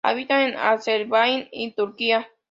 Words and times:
Habita 0.03 0.47
en 0.47 0.55
Azerbaiyán 0.57 1.47
y 1.51 1.73
Turquía. 1.75 2.27